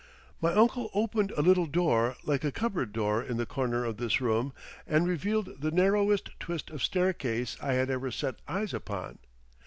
My 0.41 0.51
uncle 0.55 0.89
opened 0.95 1.29
a 1.37 1.43
little 1.43 1.67
door 1.67 2.15
like 2.23 2.43
a 2.43 2.51
cupboard 2.51 2.91
door 2.91 3.21
in 3.21 3.37
the 3.37 3.45
corner 3.45 3.85
of 3.85 3.97
this 3.97 4.19
room, 4.19 4.51
and 4.87 5.07
revealed 5.07 5.61
the 5.61 5.69
narrowest 5.69 6.31
twist 6.39 6.71
of 6.71 6.81
staircase 6.81 7.55
I 7.61 7.73
had 7.73 7.91
ever 7.91 8.09
set 8.09 8.37
eyes 8.47 8.73
upon. 8.73 9.19